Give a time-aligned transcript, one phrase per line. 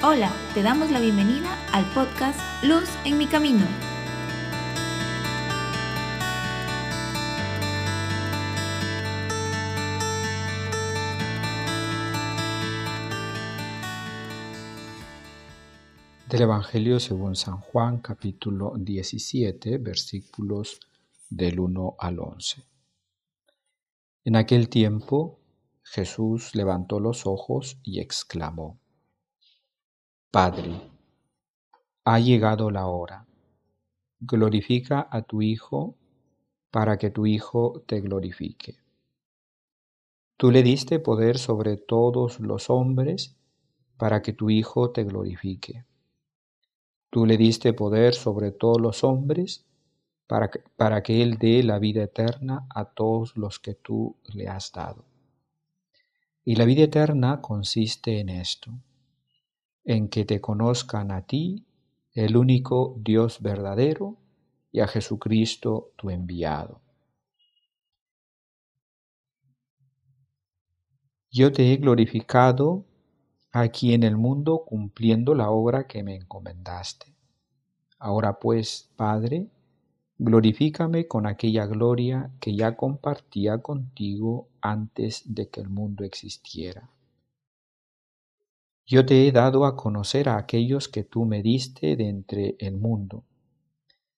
[0.00, 3.66] Hola, te damos la bienvenida al podcast Luz en mi camino.
[16.28, 20.78] Del Evangelio según San Juan capítulo 17 versículos
[21.28, 22.62] del 1 al 11.
[24.26, 25.40] En aquel tiempo
[25.82, 28.78] Jesús levantó los ojos y exclamó,
[30.30, 30.78] Padre,
[32.04, 33.26] ha llegado la hora.
[34.20, 35.96] Glorifica a tu Hijo
[36.70, 38.76] para que tu Hijo te glorifique.
[40.36, 43.38] Tú le diste poder sobre todos los hombres
[43.96, 45.86] para que tu Hijo te glorifique.
[47.08, 49.64] Tú le diste poder sobre todos los hombres
[50.26, 54.46] para que, para que Él dé la vida eterna a todos los que tú le
[54.46, 55.06] has dado.
[56.44, 58.72] Y la vida eterna consiste en esto
[59.88, 61.64] en que te conozcan a ti,
[62.12, 64.18] el único Dios verdadero,
[64.70, 66.82] y a Jesucristo tu enviado.
[71.30, 72.84] Yo te he glorificado
[73.50, 77.14] aquí en el mundo cumpliendo la obra que me encomendaste.
[77.98, 79.48] Ahora pues, Padre,
[80.18, 86.90] glorifícame con aquella gloria que ya compartía contigo antes de que el mundo existiera.
[88.90, 92.78] Yo te he dado a conocer a aquellos que tú me diste de entre el
[92.78, 93.22] mundo.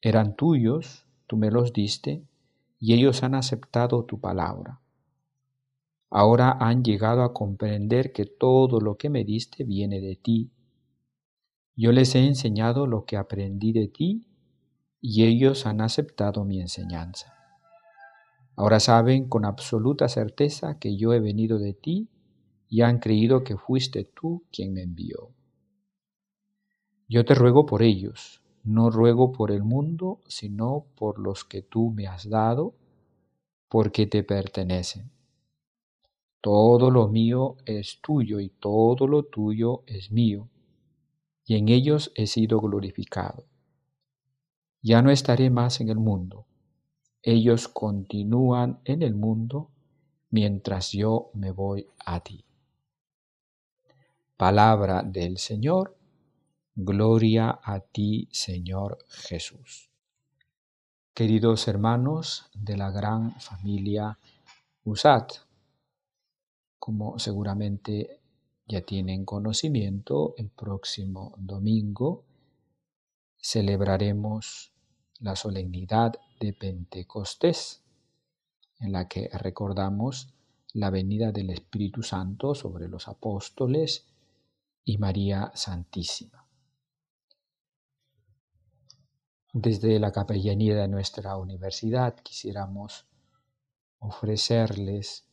[0.00, 2.22] Eran tuyos, tú me los diste,
[2.78, 4.80] y ellos han aceptado tu palabra.
[6.10, 10.52] Ahora han llegado a comprender que todo lo que me diste viene de ti.
[11.74, 14.28] Yo les he enseñado lo que aprendí de ti,
[15.00, 17.34] y ellos han aceptado mi enseñanza.
[18.54, 22.08] Ahora saben con absoluta certeza que yo he venido de ti,
[22.72, 25.28] y han creído que fuiste tú quien me envió.
[27.06, 31.90] Yo te ruego por ellos, no ruego por el mundo, sino por los que tú
[31.90, 32.72] me has dado,
[33.68, 35.10] porque te pertenecen.
[36.40, 40.48] Todo lo mío es tuyo y todo lo tuyo es mío,
[41.44, 43.44] y en ellos he sido glorificado.
[44.80, 46.46] Ya no estaré más en el mundo,
[47.22, 49.68] ellos continúan en el mundo
[50.30, 52.46] mientras yo me voy a ti.
[54.42, 55.96] Palabra del Señor.
[56.74, 59.88] Gloria a ti, Señor Jesús.
[61.14, 64.18] Queridos hermanos de la gran familia
[64.82, 65.34] USAT,
[66.80, 68.18] como seguramente
[68.66, 72.24] ya tienen conocimiento, el próximo domingo
[73.40, 74.72] celebraremos
[75.20, 77.84] la solemnidad de Pentecostés,
[78.80, 80.34] en la que recordamos
[80.72, 84.08] la venida del Espíritu Santo sobre los apóstoles
[84.84, 86.46] y María Santísima.
[89.52, 93.06] Desde la capellanía de nuestra universidad quisiéramos
[93.98, 95.26] ofrecerles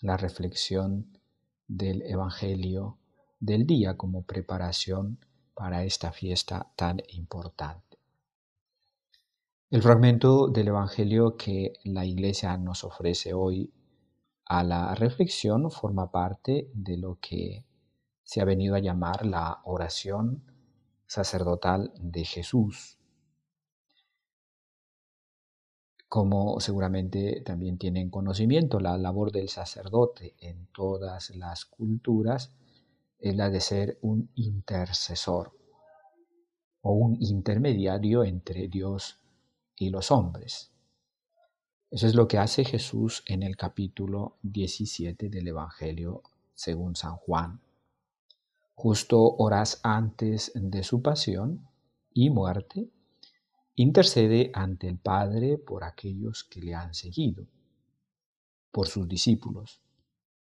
[0.00, 1.18] la reflexión
[1.66, 2.98] del Evangelio
[3.40, 5.18] del día como preparación
[5.54, 7.98] para esta fiesta tan importante.
[9.70, 13.72] El fragmento del Evangelio que la Iglesia nos ofrece hoy
[14.46, 17.64] a la reflexión forma parte de lo que
[18.28, 20.42] se ha venido a llamar la oración
[21.06, 22.98] sacerdotal de Jesús.
[26.10, 32.52] Como seguramente también tienen conocimiento, la labor del sacerdote en todas las culturas
[33.18, 35.56] es la de ser un intercesor
[36.82, 39.22] o un intermediario entre Dios
[39.74, 40.70] y los hombres.
[41.90, 46.22] Eso es lo que hace Jesús en el capítulo 17 del Evangelio
[46.54, 47.62] según San Juan
[48.80, 51.68] justo horas antes de su pasión
[52.14, 52.88] y muerte,
[53.74, 57.48] intercede ante el Padre por aquellos que le han seguido,
[58.70, 59.82] por sus discípulos,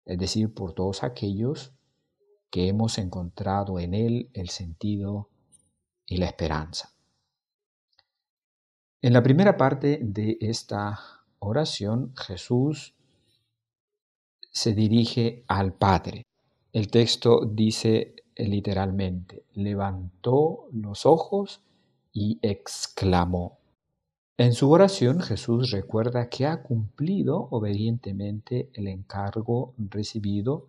[0.06, 1.74] es decir, por todos aquellos
[2.50, 5.30] que hemos encontrado en Él el sentido
[6.06, 6.94] y la esperanza.
[9.02, 10.98] En la primera parte de esta
[11.40, 12.96] oración, Jesús
[14.54, 16.24] se dirige al Padre.
[16.74, 21.62] El texto dice literalmente, levantó los ojos
[22.14, 23.60] y exclamó.
[24.38, 30.68] En su oración Jesús recuerda que ha cumplido obedientemente el encargo recibido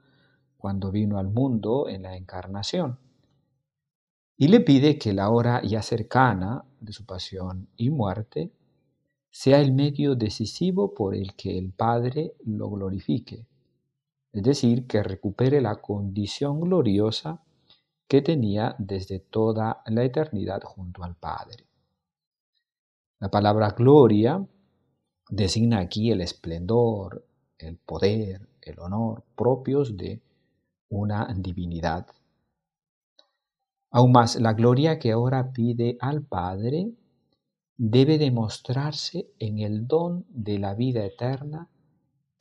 [0.59, 2.99] cuando vino al mundo en la encarnación
[4.37, 8.51] y le pide que la hora ya cercana de su pasión y muerte
[9.31, 13.47] sea el medio decisivo por el que el Padre lo glorifique,
[14.33, 17.43] es decir, que recupere la condición gloriosa
[18.09, 21.67] que tenía desde toda la eternidad junto al Padre.
[23.21, 24.45] La palabra gloria
[25.29, 27.25] designa aquí el esplendor,
[27.59, 30.21] el poder, el honor propios de
[30.89, 32.07] una divinidad.
[33.91, 36.91] Aún más, la gloria que ahora pide al Padre
[37.77, 41.69] debe demostrarse en el don de la vida eterna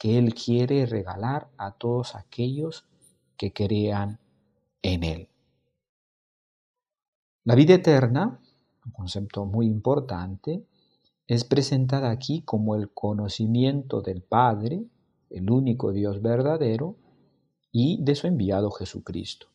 [0.01, 2.87] que Él quiere regalar a todos aquellos
[3.37, 4.19] que crean
[4.81, 5.29] en Él.
[7.43, 8.39] La vida eterna,
[8.83, 10.65] un concepto muy importante,
[11.27, 14.87] es presentada aquí como el conocimiento del Padre,
[15.29, 16.95] el único Dios verdadero,
[17.71, 19.49] y de su enviado Jesucristo.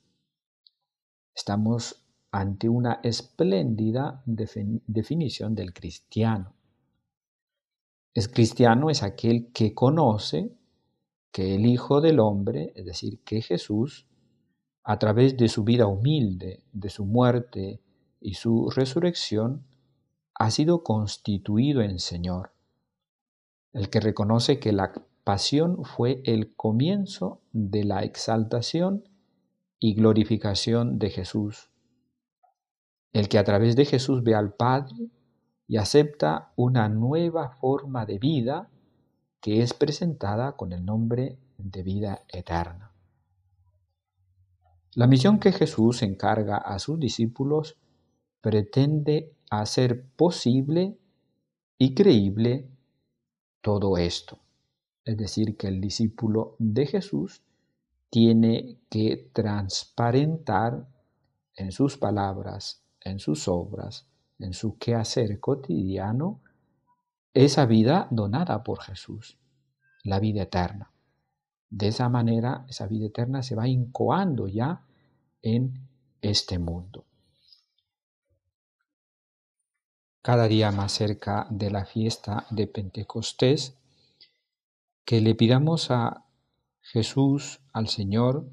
[1.34, 6.55] Estamos ante una espléndida definición del cristiano.
[8.16, 10.50] El cristiano es aquel que conoce
[11.30, 14.06] que el Hijo del Hombre, es decir, que Jesús,
[14.84, 17.82] a través de su vida humilde, de su muerte
[18.18, 19.66] y su resurrección,
[20.34, 22.54] ha sido constituido en Señor.
[23.74, 29.04] El que reconoce que la pasión fue el comienzo de la exaltación
[29.78, 31.68] y glorificación de Jesús.
[33.12, 35.10] El que a través de Jesús ve al Padre
[35.68, 38.68] y acepta una nueva forma de vida
[39.40, 42.92] que es presentada con el nombre de vida eterna.
[44.94, 47.76] La misión que Jesús encarga a sus discípulos
[48.40, 50.96] pretende hacer posible
[51.78, 52.68] y creíble
[53.60, 54.38] todo esto.
[55.04, 57.42] Es decir, que el discípulo de Jesús
[58.10, 60.88] tiene que transparentar
[61.54, 64.06] en sus palabras, en sus obras,
[64.38, 66.40] en su quehacer cotidiano,
[67.34, 69.38] esa vida donada por Jesús,
[70.04, 70.90] la vida eterna.
[71.68, 74.82] De esa manera, esa vida eterna se va incoando ya
[75.42, 75.88] en
[76.20, 77.04] este mundo.
[80.22, 83.76] Cada día más cerca de la fiesta de Pentecostés,
[85.04, 86.24] que le pidamos a
[86.80, 88.48] Jesús, al Señor,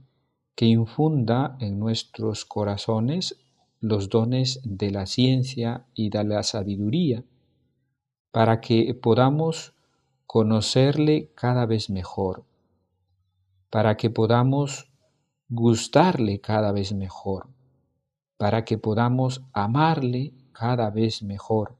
[0.56, 3.43] que infunda en nuestros corazones
[3.84, 7.26] los dones de la ciencia y de la sabiduría,
[8.32, 9.76] para que podamos
[10.26, 12.46] conocerle cada vez mejor,
[13.70, 14.90] para que podamos
[15.50, 17.50] gustarle cada vez mejor,
[18.38, 21.76] para que podamos amarle cada vez mejor,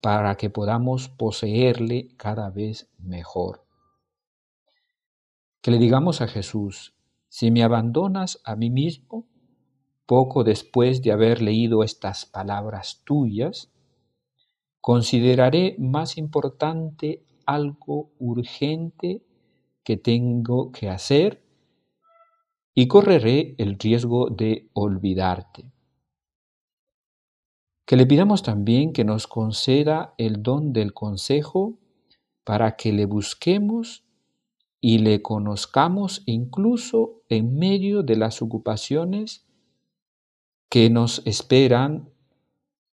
[0.00, 3.66] para que podamos poseerle cada vez mejor.
[5.60, 6.94] Que le digamos a Jesús,
[7.28, 9.26] si me abandonas a mí mismo,
[10.06, 13.70] poco después de haber leído estas palabras tuyas,
[14.80, 19.22] consideraré más importante algo urgente
[19.82, 21.42] que tengo que hacer
[22.74, 25.70] y correré el riesgo de olvidarte.
[27.86, 31.78] Que le pidamos también que nos conceda el don del consejo
[32.42, 34.04] para que le busquemos
[34.80, 39.43] y le conozcamos incluso en medio de las ocupaciones
[40.74, 42.10] que nos esperan,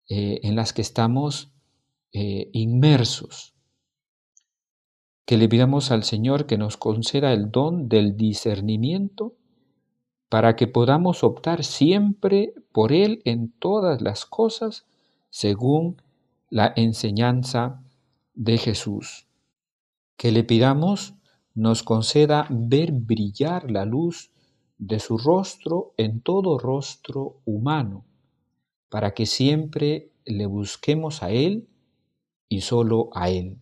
[0.07, 1.51] eh, en las que estamos
[2.13, 3.53] eh, inmersos.
[5.25, 9.35] Que le pidamos al Señor que nos conceda el don del discernimiento
[10.29, 14.85] para que podamos optar siempre por Él en todas las cosas
[15.29, 16.01] según
[16.49, 17.83] la enseñanza
[18.35, 19.27] de Jesús.
[20.15, 21.15] Que le pidamos
[21.53, 24.31] nos conceda ver brillar la luz
[24.77, 28.05] de su rostro en todo rostro humano,
[28.89, 31.67] para que siempre le busquemos a Él
[32.49, 33.59] y solo a Él.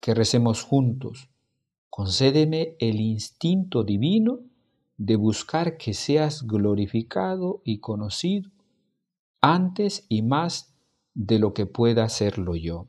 [0.00, 1.28] Que recemos juntos.
[1.88, 4.40] Concédeme el instinto divino
[4.96, 8.50] de buscar que seas glorificado y conocido
[9.40, 10.74] antes y más
[11.14, 12.88] de lo que pueda hacerlo yo.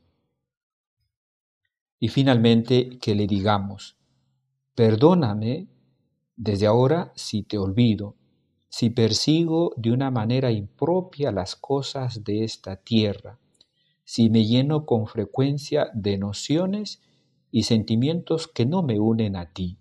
[1.98, 3.96] Y finalmente que le digamos,
[4.74, 5.68] perdóname
[6.42, 8.16] desde ahora si te olvido,
[8.68, 13.38] si persigo de una manera impropia las cosas de esta tierra,
[14.02, 17.00] si me lleno con frecuencia de nociones
[17.52, 19.78] y sentimientos que no me unen a ti.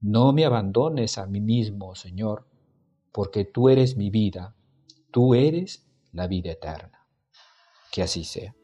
[0.00, 2.48] No me abandones a mí mismo, Señor,
[3.12, 4.56] porque tú eres mi vida,
[5.10, 7.06] tú eres la vida eterna.
[7.92, 8.54] Que así sea.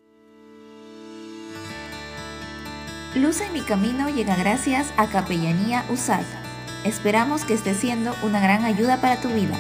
[3.15, 6.44] Luz en mi camino llega gracias a Capellanía USAID.
[6.85, 9.57] Esperamos que esté siendo una gran ayuda para tu vida.